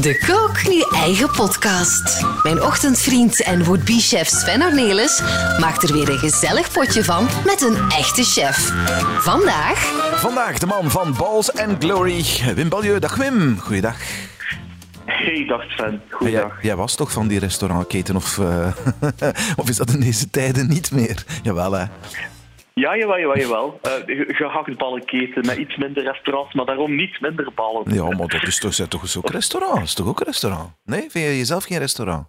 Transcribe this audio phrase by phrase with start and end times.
[0.00, 2.26] De Kook Nu Eigen Podcast.
[2.42, 5.22] Mijn ochtendvriend en would-be-chef Sven Ornelis
[5.60, 8.72] maakt er weer een gezellig potje van met een echte chef.
[9.18, 9.78] Vandaag...
[10.14, 12.24] Vandaag de man van Balls and Glory,
[12.54, 12.98] Wim Balieu.
[12.98, 13.96] Dag Wim, goeiedag.
[15.04, 16.02] Hey, dag Sven.
[16.10, 16.62] Goeiedag.
[16.62, 18.66] jij was toch van die restaurantketen of, eh,
[19.56, 21.24] of is dat in deze tijden niet meer?
[21.42, 21.84] Jawel hè.
[22.80, 23.80] Ja, jawel, jawel, jawel.
[24.06, 27.94] Uh, gehaktballenketen met iets minder restaurants, maar daarom niet minder ballen.
[27.94, 29.74] Ja, maar dat is toch, zijn toch ook restaurant?
[29.74, 30.70] Dat is toch ook een restaurant?
[30.84, 32.26] Nee, vind je jezelf geen restaurant?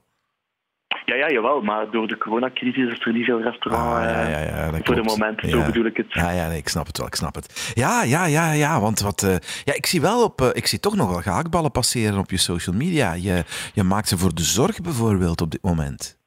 [1.06, 4.32] Ja, ja, jawel, maar door de coronacrisis is er niet veel restaurant Ah, ja, eh,
[4.32, 5.20] ja, ja, dat voor de klopt.
[5.20, 5.40] moment.
[5.50, 6.14] Zo bedoel ik het.
[6.14, 7.72] Ja, ja, nee, ik snap het wel, ik snap het.
[7.74, 9.24] Ja, ja, ja, ja, want wat...
[9.24, 10.42] eh, ja, ik zie wel op...
[10.42, 13.14] eh, ik zie toch nog wel gehaktballen passeren op je social media.
[13.14, 13.44] Je,
[13.74, 16.18] je maakt ze voor de zorg bijvoorbeeld op dit moment.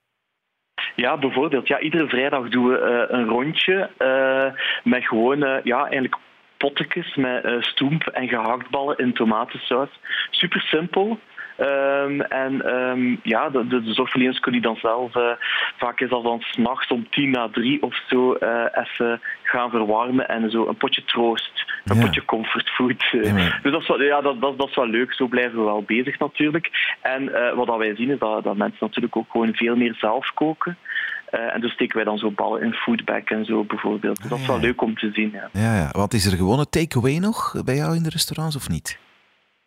[0.95, 1.69] Ja, bijvoorbeeld.
[1.69, 6.17] Ja, iedere vrijdag doen we eh, een rondje eh, met gewoon, eh, ja, eigenlijk
[6.57, 9.89] pottekes met stoemp en gehaktballen in tomatensaus.
[10.31, 11.19] Super simpel.
[11.57, 15.13] Ehm, en ehm, ja, de, de, zorgverleners kunnen die dan zelf,
[15.77, 18.35] vaak is dat dan s'nachts om tien na drie of zo,
[18.73, 22.05] even gaan verwarmen en zo een potje troost, een Ja.
[22.05, 23.09] potje comfortfood.
[23.13, 23.23] eh.
[23.25, 25.59] Ja, maar- Dus dat is, wel, ja, dat, dat, dat is wel leuk, zo blijven
[25.59, 26.97] we wel bezig natuurlijk.
[27.03, 29.95] En eh, wat dat wij zien is dat, dat mensen natuurlijk ook gewoon veel meer
[29.95, 30.77] zelf koken.
[31.31, 34.21] Eh, en dus steken wij dan zo ballen in foodback en zo bijvoorbeeld.
[34.21, 34.63] Dus dat is wel ja.
[34.63, 35.31] leuk om te zien.
[35.33, 35.49] Ja.
[35.53, 35.89] Ja, ja.
[35.93, 38.99] Want is er gewoon een takeaway nog bij jou in de restaurants of niet?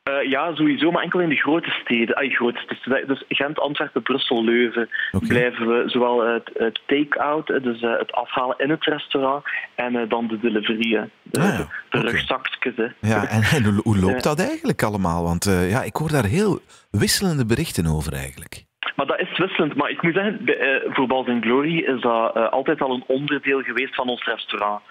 [0.04, 2.16] Eh, ja, sowieso, maar enkel in de grote steden.
[2.16, 7.64] Ay, grote, dus, dus Gent, Antwerpen, Brussel, Leuven blijven we zowel het, het take-out, eh,
[7.64, 9.44] dus eh, het afhalen in het restaurant,
[9.76, 11.04] en dan de delivery, hè.
[11.24, 12.74] de, Ah ja, de, rugzakjes.
[13.00, 15.24] Ja, en, en hoe, loopt dat eigenlijk allemaal?
[15.24, 16.60] Want ja, ik hoor daar heel
[16.92, 18.64] wisselende berichten over eigenlijk.
[18.96, 19.76] Maar dat is wisselend.
[19.76, 23.62] Maar ik moet zeggen, eh, voor Balls Glory is dat eh, altijd al een onderdeel
[23.62, 24.82] geweest van ons restaurant.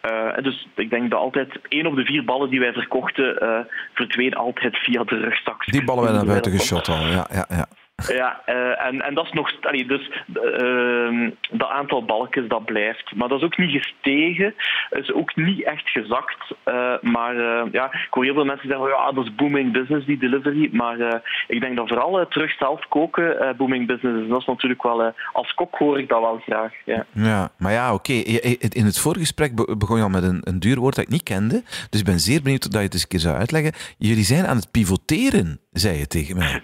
[0.00, 4.34] Eh, dus ik denk dat altijd één op de vier ballen die wij verkochten, verdween
[4.34, 5.64] altijd via de rugzak.
[5.64, 7.06] Die ballen werden naar buiten geschot al.
[7.06, 7.66] Ja, ja, ja.
[8.08, 9.52] Ja, eh, en, en dat is nog...
[9.60, 13.12] Allee, dus eh, dat aantal balkjes, dat blijft.
[13.14, 14.54] Maar dat is ook niet gestegen.
[14.90, 16.54] is ook niet echt gezakt.
[16.64, 20.06] Eh, maar eh, ja, ik hoor heel veel mensen zeggen, ja, dat is booming business,
[20.06, 20.68] die delivery.
[20.72, 24.28] Maar ik denk dat vooral terug zelf koken booming business is.
[24.28, 25.14] Dat is natuurlijk wel...
[25.32, 27.06] als kok hoor ik dat wel graag, ja.
[27.12, 28.12] Ja, maar ja, oké.
[28.12, 31.22] In het voorgesprek be- begon je al met een, een duur woord dat ik niet
[31.22, 31.62] kende.
[31.90, 33.72] Dus ik ben zeer benieuwd dat je het eens een keer zou uitleggen.
[33.98, 36.60] Jullie zijn aan het pivoteren, zei je tegen mij.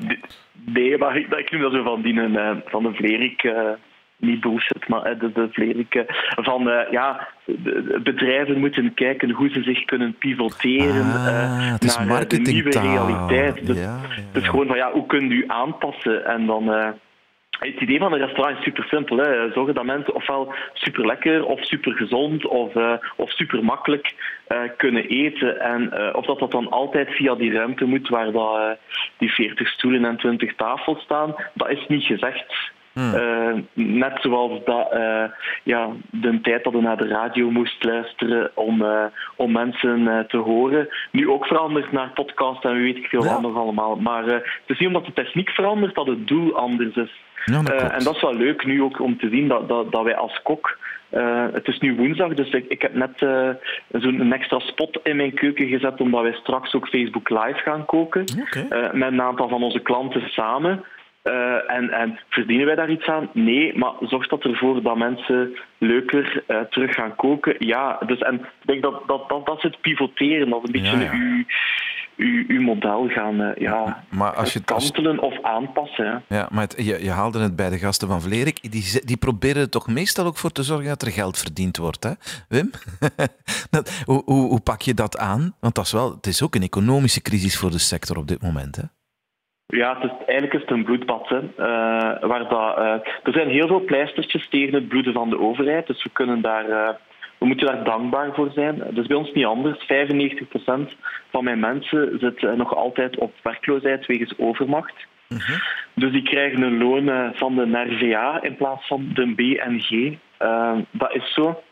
[0.72, 3.42] Nee, maar ik, ik noem dat zo van die eh, van de Vlerik.
[3.42, 3.70] eh,
[4.16, 6.04] niet bullshit, maar eh, de, de Vlerik.
[6.36, 7.28] van eh, ja,
[8.02, 13.66] bedrijven moeten kijken hoe ze zich kunnen pivoteren Ah, het is naar de nieuwe realiteit.
[13.66, 16.24] Dus, Ja, ja, dus gewoon van ja, hoe kun je u aanpassen?
[16.24, 16.64] En dan.
[17.58, 19.16] Het idee van een restaurant is super simpel.
[19.16, 19.52] Hè.
[19.52, 24.14] Zorgen dat mensen ofwel super lekker of super gezond of, eh, of super makkelijk
[24.46, 25.60] eh, kunnen eten.
[25.60, 28.78] En eh, of dat dat dan altijd via die ruimte moet waar dat,
[29.18, 32.76] die 40 stoelen en 20 tafels staan, dat is niet gezegd.
[32.94, 35.24] Eh, net zoals dat, eh,
[35.62, 39.04] ja, de tijd dat je naar de radio moest luisteren om, eh,
[39.36, 40.88] om mensen te horen.
[41.10, 43.34] Nu ook veranderd naar podcast en weet ik veel Ja.
[43.34, 43.96] anders allemaal.
[43.96, 47.10] Maar het is niet omdat de techniek verandert dat het doel anders is.
[47.44, 47.92] Ja, dat klopt.
[47.92, 50.40] en dat is wel leuk nu ook om te zien dat, dat, dat wij als
[50.42, 50.78] kok.
[51.52, 53.48] het is nu woensdag, dus ik, ik heb net eh,
[53.88, 58.24] zo'n extra spot in mijn keuken gezet, omdat wij straks ook Facebook Live gaan koken.
[58.92, 60.84] Met een aantal van onze klanten samen.
[61.28, 63.28] Eh, en, en verdienen wij daar iets aan?
[63.32, 67.54] Nee, maar zorgt dat ervoor dat mensen leuker eh, terug gaan koken?
[67.58, 70.96] Ja, dus en ik denk dat dat, dat, dat is het pivoteren, dat een beetje
[70.96, 71.12] Ja, ja.
[71.12, 71.44] Uw,
[72.16, 76.06] uw, uw model gaan eh, ja, Maar als je het als- kantelen of aanpassen.
[76.28, 76.36] hè.
[76.36, 78.72] Ja, maar het- je, je haalde het bij de gasten van Vlerik.
[78.72, 82.02] Die, die proberen er toch meestal ook voor te zorgen dat er geld verdiend wordt,
[82.04, 82.10] hè?
[82.48, 82.70] Wim?
[83.70, 85.54] dat, hoe, hoe, hoe pak je dat aan?
[85.60, 88.42] Want dat is wel, het is ook een economische crisis voor de sector op dit
[88.42, 88.82] moment, hè?
[89.76, 91.28] Ja, het is, eigenlijk is het een bloedbad.
[91.28, 91.38] Hè.
[91.38, 95.86] Eh, waar dat, eh, er zijn heel veel pleistertjes tegen het bloeden van de overheid,
[95.86, 96.94] dus we, kunnen daar, eh,
[97.38, 98.78] we moeten daar dankbaar voor zijn.
[98.78, 99.84] Dat is bij ons niet anders.
[99.84, 100.96] 95%
[101.30, 105.06] van mijn mensen zit nog altijd op werkloosheid wegens overmacht.
[105.94, 110.18] Dus die krijgen een loon van de NRVA in plaats van de BNG.
[110.90, 111.62] Dat is zo.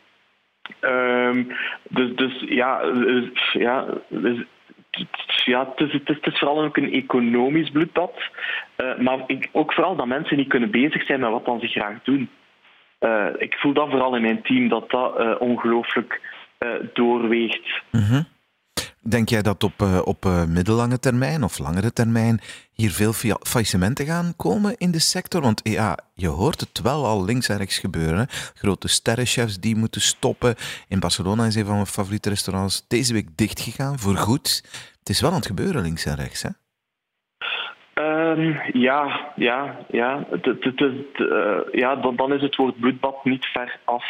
[0.79, 1.43] Ehm,
[1.89, 2.81] dus, dus ja,
[3.53, 4.45] ja, dus,
[5.45, 8.13] ja het, is, het, vooral ook een economisch bloedbad.
[8.75, 11.67] Eh, maar ik, ook vooral dat mensen niet kunnen bezig zijn met wat dan ze
[11.67, 12.29] graag doen.
[12.99, 16.35] Eh, ik voel dat vooral in mijn team, dat dat eh, ongelooflijk
[16.93, 17.81] doorweegt.
[19.09, 22.39] Denk jij dat op, eh, op eh, middellange termijn of langere termijn
[22.73, 25.41] hier veel fa- faillissementen gaan komen in de sector?
[25.41, 28.27] Want ja, je hoort het wel al links en rechts gebeuren.
[28.53, 30.55] Grote sterrenchefs die moeten stoppen.
[30.87, 34.63] In Barcelona is een van mijn favoriete restaurants deze week dichtgegaan, voor goed.
[34.99, 36.49] Het is wel aan het gebeuren links en rechts, hè?
[37.93, 40.25] Eh, Ehm, ja, ja, ja.
[40.31, 44.05] Uh, ja dan is het woord bloedbad niet ver af.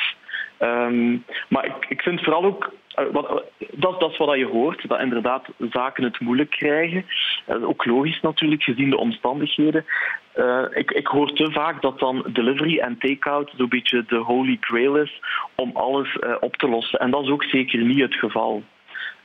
[0.59, 4.88] Um, maar ik, ik vind vooral ook uh, wat, dat, dat is wat je hoort,
[4.88, 7.06] dat inderdaad zaken het moeilijk krijgen.
[7.48, 9.86] Uh, ook logisch natuurlijk, gezien de omstandigheden.
[10.74, 15.21] Ik, ik hoor te vaak dat dan delivery en take-out beetje de holy grail is
[15.56, 17.00] om alles op te lossen.
[17.00, 18.63] En dat is ook zeker niet het geval.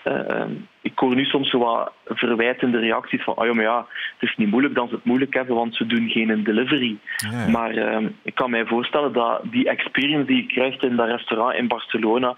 [0.04, 0.44] Uh,
[0.82, 3.86] ik hoor nu soms zo wat verwijtende reacties van oh ja, maar ja,
[4.18, 6.98] het is niet moeilijk dat ze het moeilijk hebben, want ze doen geen delivery.
[7.50, 11.54] Maar uh, ik kan mij voorstellen dat die experience die je krijgt in dat restaurant
[11.54, 12.36] in Barcelona,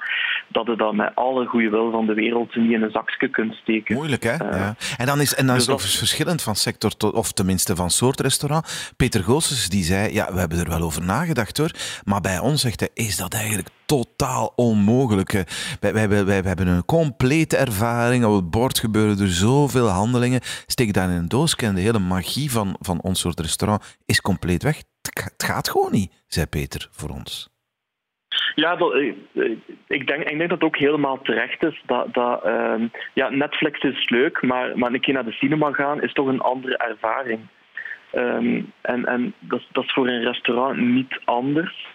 [0.49, 3.55] dat je dat met alle goede wil van de wereld niet in een zakje kunt
[3.55, 3.95] steken.
[3.95, 4.33] Moeilijk, hè?
[4.33, 4.75] Uh, ja.
[4.97, 5.99] En dan is, en dan dus is het dat...
[5.99, 8.93] verschillend van sector, tot, of tenminste van soort restaurant.
[8.97, 11.71] Peter Goossens die zei, ja, we hebben er wel over nagedacht hoor,
[12.05, 15.33] maar bij ons zegt hij, is dat eigenlijk totaal onmogelijk.
[15.81, 20.41] Wij, wij, wij, wij hebben een complete ervaring het bord gebeuren er zoveel handelingen.
[20.67, 24.21] Steek daar in een doos en de hele magie van, van ons soort restaurant is
[24.21, 24.77] compleet weg.
[25.03, 27.53] Het gaat gewoon niet, zei Peter voor ons.
[28.55, 29.15] Ja, dat, eh,
[29.89, 31.83] ik, denk, ik denk dat ook helemaal terecht is.
[31.87, 32.83] Dat, dat, uh,
[33.15, 36.41] ja, Netflix is leuk, maar, maar een keer naar de cinema gaan is toch een
[36.41, 37.41] andere ervaring.
[38.13, 41.87] Um, en en dat, dat is voor een restaurant niet anders.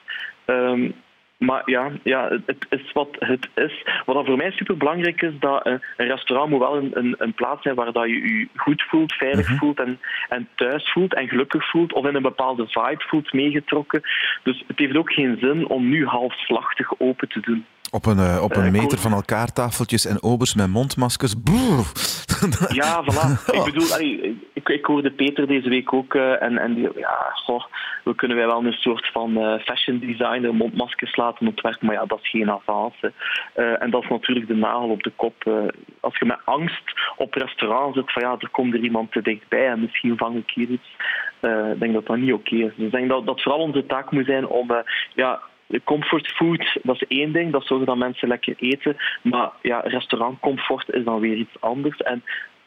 [0.46, 0.94] Um,
[1.40, 3.84] maar ja, ja, het is wat het is.
[4.06, 7.34] Wat dan voor mij super belangrijk is, dat een restaurant moet wel een, een, een
[7.34, 9.58] plaats zijn waar dat je je goed voelt, veilig -hmm.
[9.58, 10.00] voelt en,
[10.30, 14.02] en thuis voelt en gelukkig voelt of in een bepaalde vibe voelt meegetrokken.
[14.44, 17.66] Dus het heeft ook geen zin om nu halfslachtig open te doen.
[17.92, 21.34] Op een, uh, op een uh, meter van elkaar tafeltjes en obers met mondmaskers.
[22.82, 23.52] ja, voilà.
[23.52, 27.32] Ik bedoel, allee, ik, ik hoorde Peter deze week ook uh, en, en die, ja,
[27.34, 27.64] goh,
[28.04, 32.20] we kunnen wij wel een soort van fashion designer mondmaskers laten ontwerpen, maar ja, dat
[32.22, 33.14] is geen avance.
[33.54, 35.44] en dat is natuurlijk de nagel op de kop.
[36.00, 36.84] als je met angst
[37.18, 40.52] op restaurant zit, van ja, er komt er iemand te dichtbij en misschien vang ik
[40.54, 40.90] hier iets.
[41.74, 42.74] Ik denk dat dat niet oké okay is.
[42.76, 44.84] Dus ik denk dat, dat vooral onze taak moet zijn om
[45.16, 45.42] ja,
[45.84, 48.98] Comfort food, dat is één ding, dat zorgt dat mensen lekker eten.
[49.24, 51.98] Maar ja, restaurantcomfort is dan weer iets anders.
[51.98, 52.24] En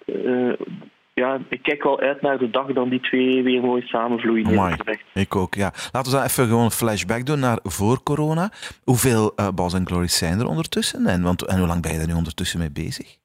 [0.06, 0.52] uh,
[1.14, 4.46] ja, ik kijk wel uit naar de dag dan die twee weer mooi samenvloeien.
[4.46, 4.76] Amai,
[5.14, 5.72] ik ook, ja.
[5.92, 8.50] Laten we dan even gewoon een flashback doen naar voor corona.
[8.84, 11.06] Hoeveel uh, and Glories zijn er ondertussen?
[11.06, 13.20] En, want, en hoe lang ben je daar nu ondertussen mee bezig?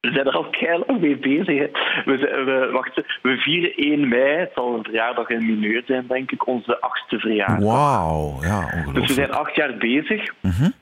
[0.00, 1.58] We zijn er al keihard mee bezig.
[1.58, 1.70] Hè.
[2.04, 6.30] We, we, wachten, we vieren 1 mei, het zal een verjaardag in mineur zijn, denk
[6.30, 7.58] ik, onze achtste verjaardag.
[7.58, 8.94] Wauw, ja, ongelooflijk.
[8.94, 10.32] Dus we zijn acht jaar bezig.
[10.40, 10.72] Mm -hmm.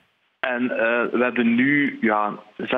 [0.40, 0.68] En uh,
[1.12, 2.68] we hebben nu ja, 6,5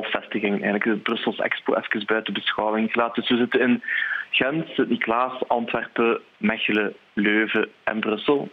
[0.00, 3.22] vestigingen, eigenlijk de Brussels Expo even buiten beschouwing gelaten.
[3.22, 3.82] Dus we zitten in
[4.30, 8.48] Gent, Sint-Niklaas, Antwerpen, Mechelen, Leuven en Brussel.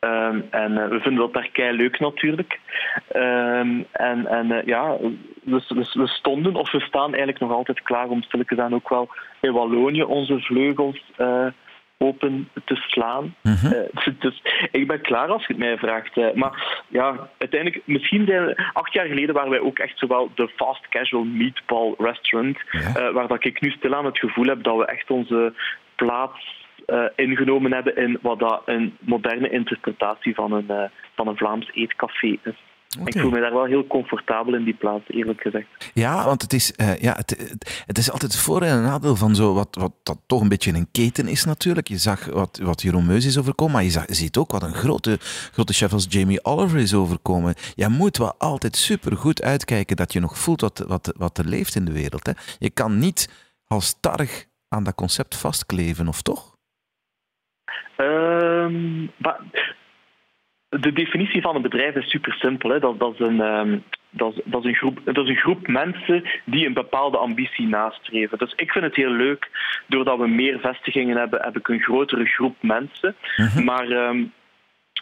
[0.00, 2.60] Um, en uh, we vinden dat daar kei leuk natuurlijk.
[3.16, 4.96] Um, en en uh, ja,
[5.46, 9.08] we, stonden of we staan eigenlijk nog altijd klaar om stilletjes aan ook wel
[9.40, 11.46] in Wallonië onze vleugels uh,
[11.98, 13.34] open te slaan.
[13.42, 13.88] Mm -hmm.
[14.18, 16.34] dus ik ben klaar als je het mij vraagt.
[16.34, 20.48] maar ja, uiteindelijk, misschien zijn we, acht jaar geleden waren wij ook echt zowel de
[20.56, 23.12] fast casual meatball restaurant, ja.
[23.12, 25.52] waar dat ik nu stilaan het gevoel heb dat we echt onze
[25.94, 30.84] plaats uh, ingenomen hebben in wat dat een moderne interpretatie van een, uh,
[31.14, 32.62] van een Vlaams eetcafé is.
[33.00, 33.12] Okay.
[33.12, 35.66] Ik voel me daar wel heel comfortabel in die plaats, eerlijk gezegd.
[35.94, 37.56] Ja, want het is, uh, ja, het,
[37.86, 40.72] het, is altijd het voor- en nadeel van zo wat, wat dat toch een beetje
[40.72, 41.88] een keten is natuurlijk.
[41.88, 44.62] Je zag wat, wat Jeroen Meus is overkomen, maar je, zag, je ziet ook wat
[44.62, 45.16] een grote,
[45.52, 47.54] grote chef als Jamie Oliver is overkomen.
[47.74, 51.44] Je moet wel altijd super goed uitkijken dat je nog voelt wat, wat, wat er
[51.44, 52.26] leeft in de wereld.
[52.26, 52.32] Hè.
[52.58, 53.28] Je kan niet
[53.64, 56.54] halstarrig aan dat concept vastkleven, of toch?
[57.96, 59.10] Um,
[60.80, 62.70] de definitie van een bedrijf is super simpel.
[62.70, 62.78] Hè.
[62.78, 65.66] Dat, dat, is een, um, dat, is, dat, is een groep, dat is een groep
[65.66, 68.38] mensen die een bepaalde ambitie nastreven.
[68.38, 69.50] Dus ik vind het heel leuk,
[69.86, 73.14] doordat we meer vestigingen hebben, heb ik een grotere groep mensen.
[73.36, 73.64] -hmm.
[73.64, 74.32] Maar um,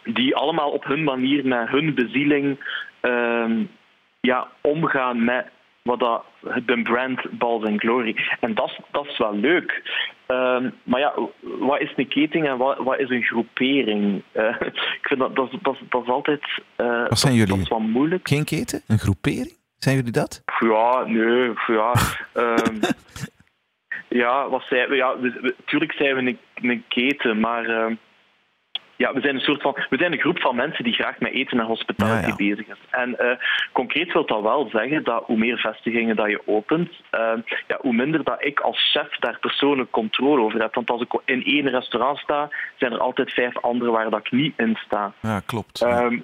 [0.03, 2.57] die allemaal op hun manier met hun bezieling
[4.21, 5.45] ja, omgaan met
[5.81, 6.23] wat dat,
[6.65, 8.15] de brand Balls and Glory.
[8.39, 9.81] En dat, dat is wel leuk.
[10.27, 14.23] Uh, maar ja, wat is een keting en wat, wat is een groepering?
[14.33, 14.61] Uh,
[14.99, 17.49] ik vind dat, dat, dat, dat is altijd uh, wat zijn jullie?
[17.49, 18.27] Dat is wat moeilijk.
[18.27, 18.81] Geen keten?
[18.87, 19.53] Een groepering?
[19.77, 20.43] Zijn jullie dat?
[20.59, 21.53] Ja, nee.
[21.67, 21.93] Ja,
[22.33, 22.79] um,
[24.21, 24.95] ja wat zijn we?
[24.95, 27.69] Ja, we, we, natuurlijk zijn we een, een keten, maar...
[27.69, 27.95] Uh,
[28.95, 31.31] ja, we zijn een soort van, we zijn een groep van mensen die graag met
[31.31, 32.35] eten en hospitality ja, ja.
[32.35, 32.77] bezig is.
[32.89, 33.31] En uh,
[33.71, 37.31] concreet wil dat wel zeggen dat hoe meer vestigingen dat je opent, uh,
[37.67, 40.75] ja, hoe minder dat ik als chef daar persoonlijk controle over heb.
[40.75, 44.31] Want als ik in één restaurant sta, zijn er altijd vijf andere waar dat ik
[44.31, 45.13] niet in sta.
[45.21, 45.81] Ja, klopt.
[45.81, 46.23] Um,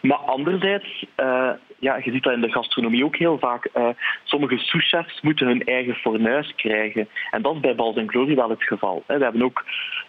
[0.00, 3.68] Maar anderzijds, uh, ja, je ziet dat in de gastronomie ook heel vaak.
[3.76, 3.88] Uh,
[4.24, 7.08] sommige souschefs moeten hun eigen fornuis krijgen.
[7.30, 9.04] En dat is bij Bals Glory wel het geval.
[9.06, 9.64] We hebben ook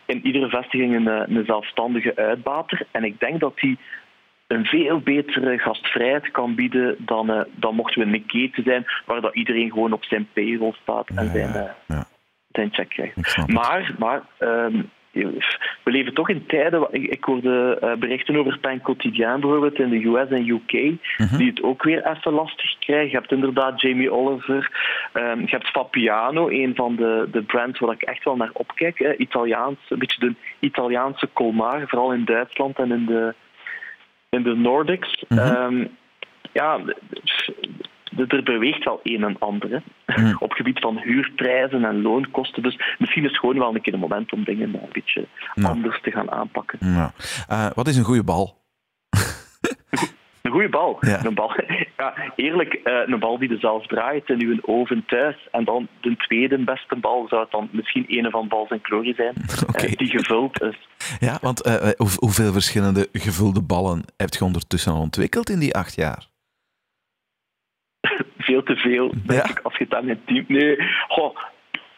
[0.06, 2.88] in iedere vestiging een, een zelfstandige uitbater.
[2.92, 3.78] En ik denk dat die
[4.48, 9.22] een veel betere gastvrijheid kan bieden dan, uh, dan mochten we een keten zijn waar
[9.22, 12.06] dat iedereen gewoon op zijn payroll staat en zijn, uh, ja.
[12.52, 13.48] zijn check krijgt.
[13.48, 14.90] Maar, maar um,
[15.84, 16.88] we leven toch in tijden.
[16.92, 20.72] Ik, hoorde uh, berichten over Pan Quotidien bijvoorbeeld in de US en UK,
[21.18, 21.38] mhm.
[21.38, 23.10] die het ook weer even lastig krijgen.
[23.10, 24.72] Je hebt inderdaad Jamie Oliver,
[25.14, 29.00] um, je hebt Fabiano, een van de, de brands waar ik echt wel naar opkijk.
[29.00, 29.16] Hè.
[29.16, 33.34] Italiaans, een beetje de Italiaanse Colmar, vooral in Duitsland en in de,
[34.30, 35.24] in de Nordics.
[35.28, 35.88] -hmm.
[36.52, 36.80] ja,
[38.28, 40.36] er beweegt wel een en ander mm.
[40.40, 42.64] op gebied van huurprijzen en loonkosten.
[42.64, 45.28] Dus misschien is het gewoon wel een keer een moment om dingen een beetje
[45.62, 46.80] anders te gaan aanpakken.
[46.82, 48.58] Uh, wat is een goede bal?
[50.42, 50.98] Een goede bal.
[51.02, 51.52] Een bal.
[52.00, 55.48] Ja, eerlijk, uh, een bal die er zelf draait in uw oven thuis.
[55.52, 59.14] En dan de tweede beste bal zou het dan misschien een van Bals en Glory
[59.16, 59.36] zijn,
[59.70, 59.86] okay.
[59.86, 60.88] uh, die gevuld is.
[61.20, 61.90] Ja, want uh,
[62.20, 66.28] hoeveel verschillende gevulde ballen heb je ondertussen al ontwikkeld in die acht jaar?
[68.48, 69.50] veel te veel, ja.
[69.50, 70.46] ik, als je het aan mijn team...
[70.48, 70.78] Nee,
[71.08, 71.38] goh,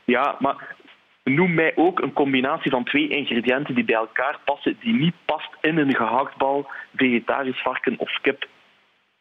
[0.05, 0.75] ja, maar
[1.23, 5.49] noem mij ook een combinatie van twee ingrediënten die bij elkaar passen, die niet past
[5.61, 8.47] in een gehaktbal, vegetarisch varken of kip.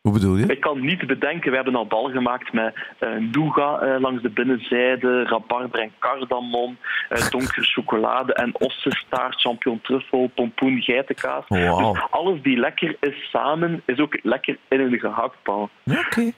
[0.04, 0.46] Hoe bedoel je?
[0.46, 4.30] Ik kan niet bedenken, we hebben al bal gemaakt met uh, nougat uh, langs de
[4.30, 6.76] binnenzijde, rabarber en cardamom,
[7.10, 11.44] uh, donkere chocolade en ossenstaart, champignon truffel, pompoen, geitenkaas.
[11.48, 11.92] Wow.
[11.92, 15.70] Dus alles die lekker is samen, is ook lekker in een gehaktbal.
[15.84, 16.34] Okay.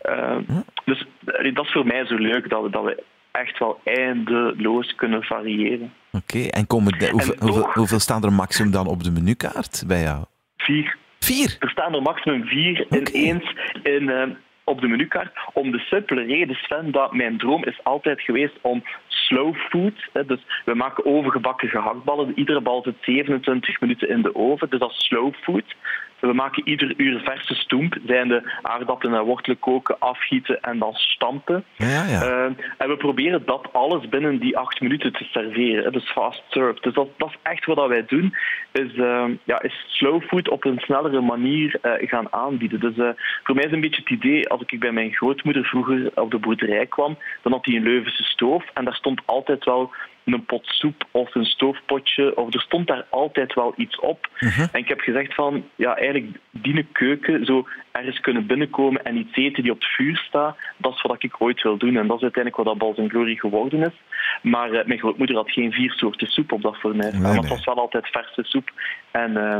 [0.85, 1.06] Dus
[1.54, 5.92] dat is voor mij zo leuk, dat we, dat we echt wel eindeloos kunnen variëren.
[6.12, 10.02] Oké, en, komen de, hoeveel, hoeveel, hoeveel staan er maximum dan op de menukaart bij
[10.02, 10.25] jou?
[10.56, 10.96] Vier.
[11.26, 11.56] Vier?
[11.59, 13.00] Er staan er maximum vier okay.
[13.12, 14.23] ineens in, uh,
[14.64, 15.38] op de menukaart.
[15.52, 20.09] Om de simpele reden, Sven, dat mijn droom is altijd geweest om slow food.
[20.12, 22.38] Hè, dus we maken overgebakken gehaktballen.
[22.38, 24.71] Iedere bal zit 27 minuten in de oven.
[24.71, 25.75] Dus dat is slow food.
[26.20, 30.92] We maken ieder uur verse stoemp, zijn de aardappelen en wortelen koken, afgieten en dan
[30.92, 31.64] stampen.
[31.76, 32.23] Ja, ja.
[32.23, 32.44] Uh,
[32.78, 35.92] en we proberen dat alles binnen die acht minuten te serveren.
[35.92, 36.80] Dus fast serve.
[36.80, 38.35] Dus dat, dat is echt wat wij doen,
[38.73, 42.80] is, uh, ja, is slow food op een snellere manier uh, gaan aanbieden.
[42.80, 46.30] Dus voor mij is een beetje het idee, als ik bij mijn grootmoeder vroeger op
[46.30, 49.90] de boerderij kwam, dan had hij een Leuvense stoof en daar stond altijd wel
[50.35, 54.28] een pot soep of een stoofpotje, of er stond daar altijd wel iets op.
[54.40, 54.66] Mhm.
[54.73, 59.37] En ik heb gezegd van, ja, eigenlijk die keuken, zo ergens kunnen binnenkomen en iets
[59.37, 61.97] eten die op het vuur staat, dat is wat ik ooit wil doen.
[61.97, 64.02] En dat is uiteindelijk wat dat Bals en Glory geworden is.
[64.42, 67.11] Maar uh, mijn grootmoeder had geen vier soorten soep op dat voor mij.
[67.11, 68.71] Nee, maar het was wel altijd verse soep.
[69.11, 69.59] En uh,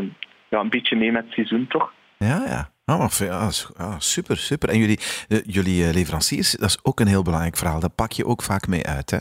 [0.49, 1.93] ja, een beetje mee met het seizoen, toch?
[2.19, 2.71] Ja, ja.
[2.85, 3.51] Oh, ja,
[3.99, 4.69] super, super.
[4.69, 7.81] En jullie, uh, jullie leveranciers, dat is ook een heel belangrijk verhaal.
[7.81, 9.19] Dat pak je ook vaak mee uit, hè?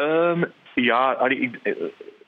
[0.00, 1.74] Um, ja, allee, ik, eh,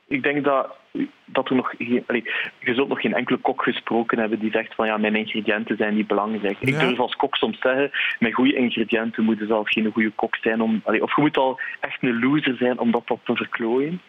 [0.06, 0.76] ik denk dat,
[1.24, 4.74] dat er nog geen, allee, je zult nog geen enkele kok gesproken hebben die zegt
[4.74, 6.56] van ja, mijn ingrediënten zijn niet belangrijk.
[6.60, 6.68] Ja.
[6.68, 10.36] Ik durf als kok soms zeggen, met goede ingrediënten moet je zelf geen goede kok
[10.36, 10.60] zijn.
[10.60, 14.00] Om, allee, of je moet al echt een loser zijn om dat te verklooien.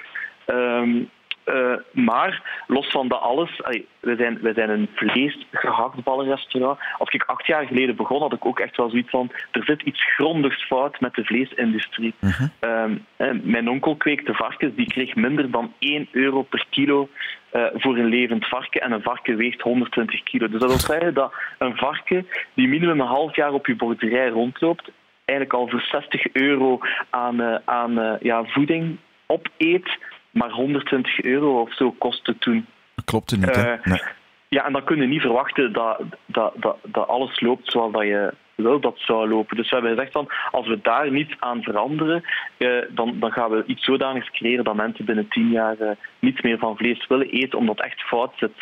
[0.47, 1.09] Um,
[1.45, 3.61] uh, maar los van dat alles,
[3.99, 6.79] we zijn, we zijn een vleesgehaktballenrestaurant.
[6.97, 9.81] Als ik acht jaar geleden begon, had ik ook echt wel zoiets van: er zit
[9.81, 12.13] iets grondigs fout met de vleesindustrie.
[12.19, 12.91] Uh -huh.
[13.17, 17.09] uh, mijn onkel kweekte varkens, die kreeg minder dan 1 euro per kilo
[17.53, 18.81] uh, voor een levend varken.
[18.81, 20.47] En een varken weegt 120 kilo.
[20.47, 24.29] Dus dat wil zeggen dat een varken die minimum een half jaar op je boerderij
[24.29, 24.91] rondloopt,
[25.25, 29.97] eigenlijk al voor 60 euro aan, aan ja, voeding opeet
[30.33, 32.65] maar 120 euro of zo kostte toen.
[32.95, 34.01] Dat klopte niet, uh, nee.
[34.47, 38.01] Ja, en dan kun je niet verwachten dat, dat, dat, dat alles loopt zoals dat
[38.01, 39.57] je wil dat zou lopen.
[39.57, 42.23] Dus we hebben gezegd van, als we daar niets aan veranderen,
[42.57, 46.41] uh, dan, dan gaan we iets zodanigs creëren dat mensen binnen tien jaar uh, niets
[46.41, 48.55] meer van vlees willen eten, omdat het echt fout zit.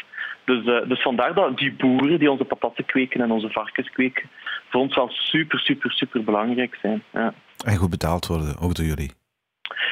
[0.46, 4.30] Dus, uh, dus vandaar dat die boeren die onze patatten kweken en onze varkens kweken,
[4.70, 7.04] voor ons wel super, super, super belangrijk zijn.
[7.13, 7.34] Ja.
[7.66, 9.21] En goed betaald worden, ook door jullie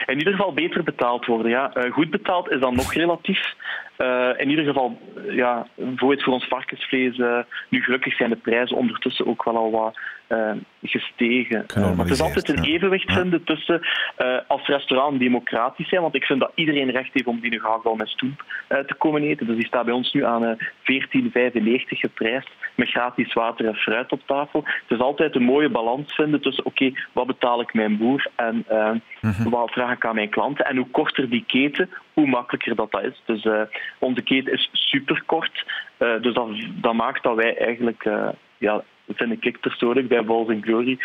[0.05, 1.51] in ieder geval beter betaald worden.
[1.51, 1.71] Ja.
[1.77, 3.55] Uh, goed betaald is dan nog relatief.
[4.01, 7.39] Uh, in ieder geval, ja, bijvoorbeeld voor ons varkensvlees, uh,
[7.69, 9.97] nu gelukkig zijn de prijzen ondertussen ook wel al wat
[10.83, 11.65] gestegen.
[11.75, 13.81] maar het is altijd een evenwicht vinden tussen
[14.47, 18.07] als restaurant democratisch zijn, want ik vind dat iedereen recht heeft om die gehaktbal met
[18.07, 19.45] stoep te komen eten.
[19.45, 20.61] Dus die staat bij ons nu aan 14,95
[21.87, 24.63] geprijsd met gratis water en fruit op tafel.
[24.65, 28.65] Het is altijd een mooie balans vinden tussen oké, wat betaal ik mijn boer en
[28.71, 28.91] uh,
[29.43, 30.65] wat vraag ik aan mijn klanten.
[30.65, 33.21] En hoe korter die keten, hoe makkelijker dat, dat is.
[33.25, 33.61] Dus uh,
[33.99, 35.65] onze keten is super kort.
[35.99, 36.49] Uh, dus dat,
[36.81, 38.09] dat maakt dat wij eigenlijk
[38.57, 40.97] ja, vind ik persoonlijk bij Balls Glory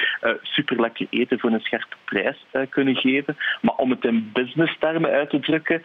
[0.42, 3.36] super lekker eten voor een scherpe prijs kunnen geven.
[3.60, 5.82] Maar om het in business-termen uit te drukken,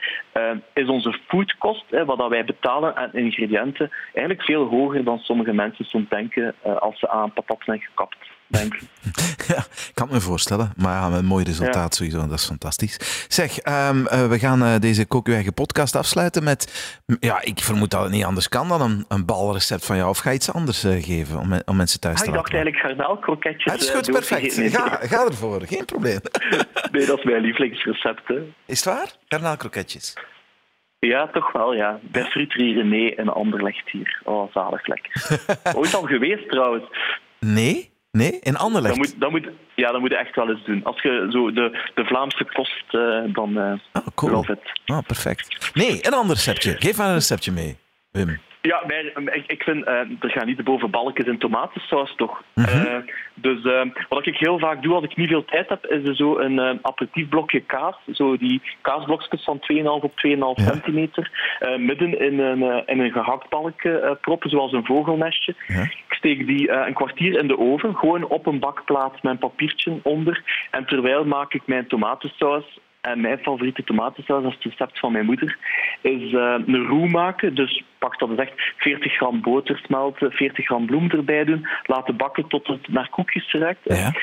[0.73, 6.09] is onze foodkost, wat wij betalen aan ingrediënten, eigenlijk veel hoger dan sommige mensen soms
[6.09, 8.17] denken als ze aan patat zijn gekapt
[8.49, 8.79] denk
[9.47, 10.73] Ja, ik kan me voorstellen.
[10.77, 12.27] Maar ja, een mooi resultaat sowieso.
[12.27, 13.25] Dat is fantastisch.
[13.27, 16.93] Zeg, um, uh, we gaan uh, deze Kook eigen podcast afsluiten met...
[17.19, 20.09] Ja, ik vermoed dat het niet anders kan dan een, een balrecept van jou.
[20.09, 22.51] Of ga je iets anders uh, geven om, om, mensen thuis ah, te laten Ik
[22.51, 23.71] dacht eigenlijk garnaalkroketjes.
[23.71, 24.75] Dat is goed, perfect.
[24.75, 25.61] Ga, ga ervoor.
[25.65, 26.19] Geen probleem.
[26.91, 28.27] nee, dat is mijn lievelingsrecept.
[28.27, 28.35] Hè.
[28.65, 29.11] Is het waar?
[29.27, 30.13] Garnaalkroketjes.
[30.99, 31.99] Ja, toch wel, ja.
[32.01, 34.21] Bij Friterie René en Anderlecht hier.
[34.23, 35.39] Oh, zalig lekker.
[35.77, 36.85] Ooit al geweest trouwens.
[37.39, 37.91] Nee?
[38.11, 39.19] Nee, in Anderlecht?
[39.19, 40.83] Dat moet, moet, ja, dat moet je echt wel eens doen.
[40.83, 44.31] Als je zo de, de Vlaamse kost, uh, dan uh, oh, cool.
[44.31, 44.81] love it.
[44.85, 45.71] Oh, perfect.
[45.73, 46.75] Nee, een ander receptje.
[46.79, 47.77] Geef maar een receptje mee,
[48.11, 48.39] Wim.
[48.61, 52.43] Ja, maar, ik, ik vind, uh, er gaan niet de boven balkjes in tomatensaus, toch?
[52.53, 52.85] Mm -hmm.
[52.85, 52.97] uh,
[53.33, 56.15] dus uh, wat ik heel vaak doe als ik niet veel tijd heb, is er
[56.15, 57.95] zo een aperitiefblokje kaas.
[58.13, 60.53] Zo die kaasblokjes van 2,5 op 2,5 ja.
[60.55, 61.31] centimeter.
[61.77, 65.55] midden in een, in een gehakt balkje proppen, zoals een vogelnestje.
[65.67, 65.81] Ja.
[65.81, 69.99] Ik steek die een kwartier in de oven, gewoon op een bakplaat met een papiertje
[70.03, 70.67] onder.
[70.71, 75.11] En terwijl maak ik mijn tomatensaus en mijn favoriete tomatensaus, dat is het recept van
[75.11, 75.57] mijn moeder,
[76.01, 77.55] is uh, een roux maken.
[77.55, 82.47] Dus pak dat echt 40 gram boter smelten, 40 gram bloem erbij doen, laten bakken
[82.47, 83.79] tot het naar koekjes ruikt.
[83.83, 84.13] Ja.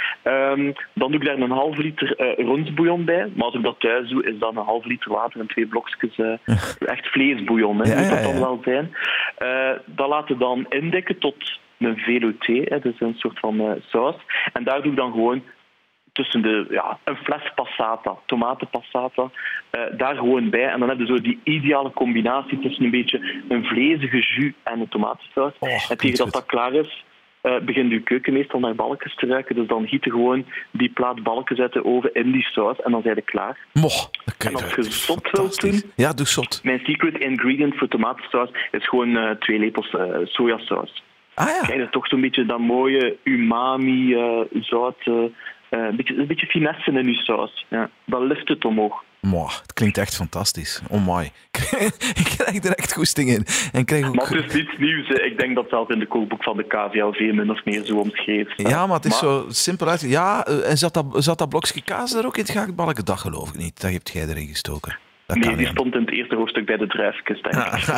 [0.52, 3.30] Um, dan doe ik daar een half liter uh, ronsbouillon bij.
[3.35, 6.18] Maar als ik dat thuis doe, is dat een half liter water en twee blokjes
[6.18, 6.33] uh,
[6.78, 7.80] echt vleesbouillon.
[7.80, 8.95] Hè, ja, moet dat dan wel zijn.
[9.87, 14.16] dat laten dan indikken tot een velouté, dus een soort van saus.
[14.52, 15.42] En daar doe ik dan gewoon
[16.16, 20.68] tussen de, ja, een fles passata, tomatenpassata, uh, daar gewoon bij.
[20.68, 24.80] En dan heb je zo die ideale combinatie tussen een beetje een vlezige jus en
[24.80, 25.52] een tomatensaus.
[25.58, 27.04] Oh, en tegen dat dat klaar is,
[27.42, 29.54] uh, begint je keuken meestal naar balkjes te ruiken.
[29.54, 32.90] Dus dan giet je gewoon die plaat balkjes uit de oven in die saus en
[32.90, 33.58] dan zijn je klaar.
[33.73, 35.82] Moch, en als je zot wilt doen...
[35.96, 36.61] Ja, doe zot.
[36.62, 41.05] Mijn secret ingredient voor tomatensaus is gewoon uh, twee lepels uh, sojasaus.
[41.35, 41.61] Ah, ja.
[41.61, 44.16] Krijg je toch zo'n beetje dat mooie umami,
[44.61, 45.24] zout uh,
[45.70, 47.66] een, beetje, een beetje finesse in je saus.
[47.68, 47.90] Ja.
[48.05, 49.05] Dat lift het omhoog.
[49.20, 50.83] Mwah, het klinkt echt fantastisch.
[50.90, 51.22] Oh my.
[52.20, 53.46] ik krijg er echt goesting in.
[53.72, 54.14] En krijg ook...
[54.14, 55.09] Maar het is niets nieuws.
[55.09, 58.68] Ik denk dat zelf in de kookboek van de KVLV min of meer zo omschreven.
[58.68, 60.00] Ja, maar het is zo simpel uit.
[60.00, 63.05] Ja, eh, en zat dat, zat dat blokje kaas er ook in het gehaktbalken?
[63.05, 63.81] Dat geloof ik niet.
[63.81, 64.98] Dat hebt jij erin gestoken.
[65.26, 67.88] Dat nee, die stond in het eerste hoofdstuk bij de denk ik.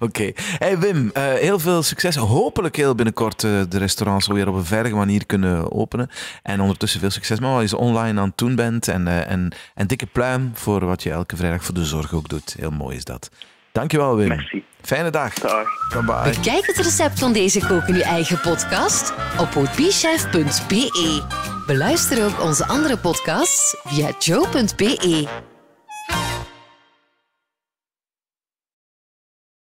[0.00, 0.04] Oké.
[0.04, 0.34] Okay.
[0.58, 2.16] Hey Wim, uh, heel veel succes.
[2.16, 6.08] Hopelijk heel binnenkort uh, de restaurants weer op een veilige manier kunnen openen.
[6.42, 8.88] En ondertussen veel succes met wat je online aan het doen bent.
[8.88, 12.28] En, uh, en, en dikke pluim voor wat je elke vrijdag voor de zorg ook
[12.28, 12.56] doet.
[12.58, 13.30] Heel mooi is dat.
[13.72, 14.28] Dankjewel Wim.
[14.28, 14.64] Merci.
[14.82, 15.34] Fijne dag.
[15.34, 15.66] Dag.
[15.92, 16.34] Bye bye.
[16.36, 21.22] Bekijk het recept van deze kook in uw eigen podcast op ootbichef.be.
[21.66, 25.48] Beluister ook onze andere podcasts via joe.be.